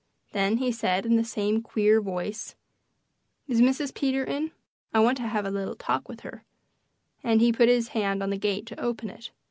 [0.31, 2.55] Then he said, in the same queer voice:
[3.47, 3.93] "Is Mrs.
[3.93, 4.49] Peter in?
[4.95, 6.43] I wanted to have a little talk with her,"
[7.23, 9.29] and he put his hand on the gate to open it.